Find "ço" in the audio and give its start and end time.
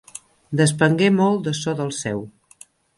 1.61-1.77